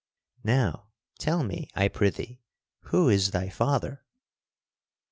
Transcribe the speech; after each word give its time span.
Now 0.43 0.87
tell 1.19 1.43
me, 1.43 1.69
I 1.75 1.87
prithee, 1.87 2.41
who 2.85 3.07
is 3.07 3.29
thy 3.29 3.49
father?" 3.49 4.03